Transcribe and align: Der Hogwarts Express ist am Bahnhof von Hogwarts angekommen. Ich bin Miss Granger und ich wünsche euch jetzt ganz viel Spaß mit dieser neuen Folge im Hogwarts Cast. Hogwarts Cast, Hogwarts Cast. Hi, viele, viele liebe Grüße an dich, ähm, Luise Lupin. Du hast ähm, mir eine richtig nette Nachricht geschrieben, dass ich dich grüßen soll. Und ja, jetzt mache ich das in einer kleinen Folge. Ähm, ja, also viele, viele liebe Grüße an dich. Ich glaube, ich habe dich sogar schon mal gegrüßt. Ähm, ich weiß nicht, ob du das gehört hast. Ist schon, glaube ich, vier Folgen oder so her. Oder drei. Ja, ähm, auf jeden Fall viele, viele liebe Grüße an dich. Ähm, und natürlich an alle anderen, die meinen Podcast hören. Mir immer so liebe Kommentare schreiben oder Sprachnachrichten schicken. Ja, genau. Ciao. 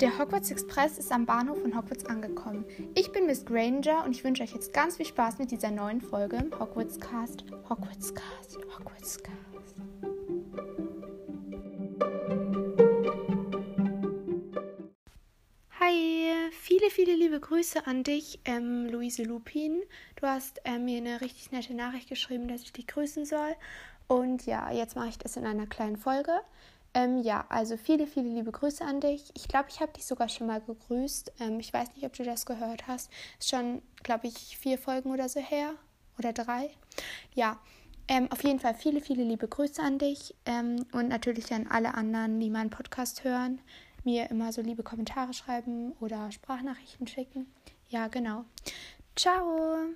Der 0.00 0.18
Hogwarts 0.18 0.50
Express 0.50 0.96
ist 0.96 1.12
am 1.12 1.26
Bahnhof 1.26 1.60
von 1.60 1.76
Hogwarts 1.76 2.06
angekommen. 2.06 2.64
Ich 2.94 3.12
bin 3.12 3.26
Miss 3.26 3.44
Granger 3.44 4.02
und 4.06 4.12
ich 4.12 4.24
wünsche 4.24 4.42
euch 4.42 4.54
jetzt 4.54 4.72
ganz 4.72 4.96
viel 4.96 5.04
Spaß 5.04 5.38
mit 5.38 5.50
dieser 5.50 5.70
neuen 5.70 6.00
Folge 6.00 6.36
im 6.36 6.58
Hogwarts 6.58 6.98
Cast. 6.98 7.44
Hogwarts 7.68 8.14
Cast, 8.14 8.56
Hogwarts 8.78 9.22
Cast. 9.22 9.76
Hi, 15.78 16.50
viele, 16.52 16.88
viele 16.88 17.14
liebe 17.14 17.38
Grüße 17.38 17.86
an 17.86 18.02
dich, 18.02 18.40
ähm, 18.46 18.86
Luise 18.86 19.24
Lupin. 19.24 19.82
Du 20.16 20.26
hast 20.26 20.62
ähm, 20.64 20.86
mir 20.86 20.96
eine 20.96 21.20
richtig 21.20 21.52
nette 21.52 21.74
Nachricht 21.74 22.08
geschrieben, 22.08 22.48
dass 22.48 22.62
ich 22.62 22.72
dich 22.72 22.86
grüßen 22.86 23.26
soll. 23.26 23.54
Und 24.08 24.46
ja, 24.46 24.72
jetzt 24.72 24.96
mache 24.96 25.10
ich 25.10 25.18
das 25.18 25.36
in 25.36 25.44
einer 25.44 25.66
kleinen 25.66 25.98
Folge. 25.98 26.40
Ähm, 26.92 27.18
ja, 27.22 27.44
also 27.48 27.76
viele, 27.76 28.06
viele 28.06 28.28
liebe 28.28 28.50
Grüße 28.50 28.84
an 28.84 29.00
dich. 29.00 29.30
Ich 29.34 29.46
glaube, 29.46 29.68
ich 29.68 29.80
habe 29.80 29.92
dich 29.92 30.04
sogar 30.04 30.28
schon 30.28 30.48
mal 30.48 30.60
gegrüßt. 30.60 31.32
Ähm, 31.40 31.60
ich 31.60 31.72
weiß 31.72 31.94
nicht, 31.94 32.04
ob 32.04 32.14
du 32.14 32.24
das 32.24 32.46
gehört 32.46 32.88
hast. 32.88 33.10
Ist 33.38 33.50
schon, 33.50 33.82
glaube 34.02 34.26
ich, 34.26 34.56
vier 34.58 34.76
Folgen 34.78 35.10
oder 35.10 35.28
so 35.28 35.40
her. 35.40 35.74
Oder 36.18 36.32
drei. 36.32 36.70
Ja, 37.34 37.58
ähm, 38.08 38.30
auf 38.32 38.42
jeden 38.42 38.58
Fall 38.58 38.74
viele, 38.74 39.00
viele 39.00 39.22
liebe 39.22 39.46
Grüße 39.46 39.80
an 39.80 39.98
dich. 39.98 40.34
Ähm, 40.44 40.84
und 40.92 41.08
natürlich 41.08 41.52
an 41.52 41.68
alle 41.68 41.94
anderen, 41.94 42.40
die 42.40 42.50
meinen 42.50 42.70
Podcast 42.70 43.22
hören. 43.22 43.60
Mir 44.02 44.30
immer 44.30 44.52
so 44.52 44.60
liebe 44.60 44.82
Kommentare 44.82 45.32
schreiben 45.32 45.92
oder 46.00 46.32
Sprachnachrichten 46.32 47.06
schicken. 47.06 47.46
Ja, 47.88 48.08
genau. 48.08 48.44
Ciao. 49.14 49.94